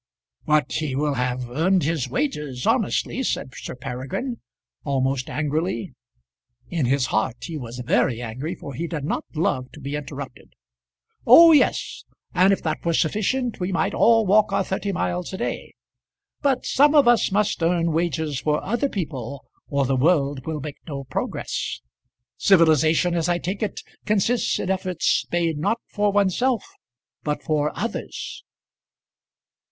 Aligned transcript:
"But 0.47 0.71
he 0.71 0.95
will 0.95 1.13
have 1.13 1.47
earned 1.51 1.83
his 1.83 2.09
wages 2.09 2.65
honestly," 2.65 3.21
said 3.21 3.53
Sir 3.55 3.75
Peregrine, 3.75 4.39
almost 4.83 5.29
angrily. 5.29 5.93
In 6.69 6.87
his 6.87 7.05
heart 7.13 7.37
he 7.43 7.55
was 7.55 7.83
very 7.85 8.19
angry, 8.19 8.55
for 8.55 8.73
he 8.73 8.87
did 8.87 9.03
not 9.05 9.25
love 9.35 9.71
to 9.73 9.79
be 9.79 9.95
interrupted. 9.95 10.53
"Oh, 11.27 11.51
yes; 11.51 12.03
and 12.33 12.51
if 12.51 12.63
that 12.63 12.83
were 12.83 12.95
sufficient 12.95 13.59
we 13.59 13.71
might 13.71 13.93
all 13.93 14.25
walk 14.25 14.51
our 14.51 14.63
thirty 14.63 14.91
miles 14.91 15.33
a 15.33 15.37
day. 15.37 15.75
But 16.41 16.65
some 16.65 16.95
of 16.95 17.07
us 17.07 17.31
must 17.31 17.61
earn 17.61 17.91
wages 17.91 18.39
for 18.39 18.59
other 18.63 18.89
people, 18.89 19.45
or 19.67 19.85
the 19.85 19.95
world 19.95 20.47
will 20.47 20.61
make 20.61 20.77
no 20.87 21.03
progress. 21.03 21.79
Civilization, 22.37 23.13
as 23.13 23.29
I 23.29 23.37
take 23.37 23.61
it, 23.61 23.81
consists 24.07 24.57
in 24.57 24.71
efforts 24.71 25.27
made 25.31 25.59
not 25.59 25.79
for 25.93 26.11
oneself 26.11 26.65
but 27.23 27.43
for 27.43 27.71
others." 27.77 28.43